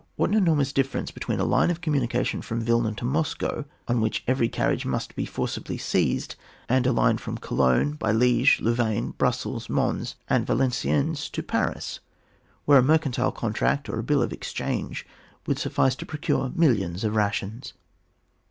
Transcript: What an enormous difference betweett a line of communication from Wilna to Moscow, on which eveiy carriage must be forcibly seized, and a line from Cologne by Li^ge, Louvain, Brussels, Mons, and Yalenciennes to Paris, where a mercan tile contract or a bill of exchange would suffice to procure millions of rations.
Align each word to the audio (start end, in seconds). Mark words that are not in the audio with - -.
What 0.15 0.31
an 0.31 0.35
enormous 0.35 0.73
difference 0.73 1.11
betweett 1.11 1.37
a 1.39 1.43
line 1.43 1.69
of 1.69 1.79
communication 1.81 2.41
from 2.41 2.65
Wilna 2.65 2.95
to 2.95 3.05
Moscow, 3.05 3.65
on 3.87 4.01
which 4.01 4.25
eveiy 4.25 4.51
carriage 4.51 4.83
must 4.83 5.15
be 5.15 5.27
forcibly 5.27 5.77
seized, 5.77 6.35
and 6.67 6.87
a 6.87 6.91
line 6.91 7.19
from 7.19 7.37
Cologne 7.37 7.91
by 7.91 8.11
Li^ge, 8.11 8.59
Louvain, 8.61 9.11
Brussels, 9.11 9.69
Mons, 9.69 10.15
and 10.27 10.47
Yalenciennes 10.47 11.29
to 11.31 11.43
Paris, 11.43 11.99
where 12.65 12.79
a 12.79 12.81
mercan 12.81 13.11
tile 13.13 13.31
contract 13.31 13.87
or 13.89 13.99
a 13.99 14.03
bill 14.03 14.23
of 14.23 14.33
exchange 14.33 15.05
would 15.45 15.59
suffice 15.59 15.93
to 15.97 16.05
procure 16.07 16.51
millions 16.55 17.03
of 17.03 17.13
rations. 17.15 17.73